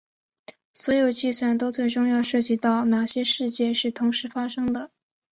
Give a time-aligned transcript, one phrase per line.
[0.73, 4.89] 所有计算都最终要涉及到哪些事件是同时发生的。